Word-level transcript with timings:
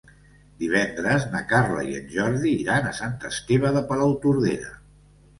Divendres 0.61 1.25
na 1.33 1.41
Carla 1.51 1.83
i 1.89 1.91
en 1.97 2.07
Jordi 2.13 2.53
iran 2.61 2.87
a 2.87 2.93
Sant 2.99 3.13
Esteve 3.29 3.73
de 3.75 3.83
Palautordera. 3.91 4.73